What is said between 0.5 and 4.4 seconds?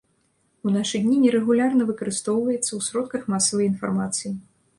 У нашы дні нерэгулярна выкарыстоўваецца ў сродках масавай інфармацыі.